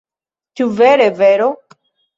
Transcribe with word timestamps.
Ĉu 0.61 0.67
vere 0.81 1.07
vero? 1.21 1.55